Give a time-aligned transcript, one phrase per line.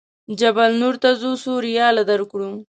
[0.39, 2.49] جبل نور ته ځو څو ریاله درکړو.